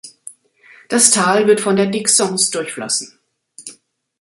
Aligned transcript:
Das 0.89 1.11
Tal 1.11 1.45
wird 1.45 1.61
von 1.61 1.75
der 1.75 1.85
Dixence 1.85 2.49
durchflossen. 2.49 3.19